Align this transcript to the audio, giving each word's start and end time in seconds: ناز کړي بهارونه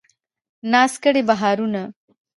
ناز 0.71 0.93
کړي 1.03 1.21
بهارونه 1.27 1.83